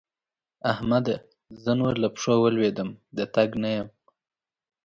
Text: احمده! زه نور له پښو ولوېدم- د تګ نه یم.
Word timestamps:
احمده! 0.71 1.15
زه 1.63 1.71
نور 1.79 1.93
له 2.03 2.07
پښو 2.15 2.35
ولوېدم- 2.41 2.89
د 3.17 3.19
تګ 3.35 3.49
نه 3.63 3.69
یم. 3.75 3.87